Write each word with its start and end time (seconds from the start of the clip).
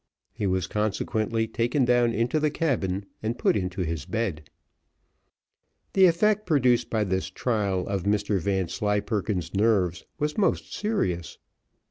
He 0.33 0.47
was 0.47 0.65
consequently 0.65 1.47
taken 1.47 1.85
down 1.85 2.11
into 2.11 2.39
the 2.39 2.49
cabin 2.49 3.05
and 3.21 3.37
put 3.37 3.55
into 3.55 3.81
his 3.83 4.05
bed. 4.07 4.49
The 5.93 6.07
effect 6.07 6.47
produced 6.47 6.89
by 6.89 7.03
this 7.03 7.29
trial 7.29 7.85
of 7.87 8.01
Mr 8.01 8.39
Vanslyperken's 8.41 9.53
nerves, 9.53 10.03
was 10.17 10.39
most 10.39 10.73
serious. 10.73 11.37